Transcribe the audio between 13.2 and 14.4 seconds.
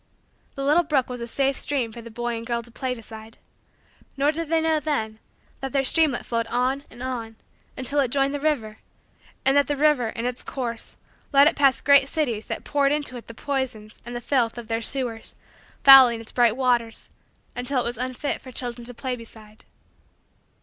the poisons and the